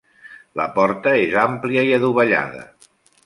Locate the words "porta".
0.77-1.13